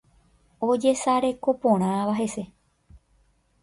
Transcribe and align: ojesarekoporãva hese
ojesarekoporãva 0.67 2.13
hese 2.23 2.49